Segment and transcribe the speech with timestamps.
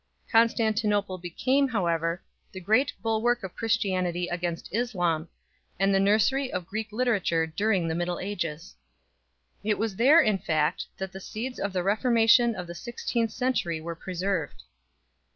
[0.31, 5.29] Constantinople became, however, the great bulwark of Christianity against Islam,
[5.79, 8.73] and the nursery of Greek lite rature during the Middle Ages.
[9.63, 13.79] It was there, in fact, that the seeds of the Reformation of the sixteenth century
[13.79, 14.63] were preserved.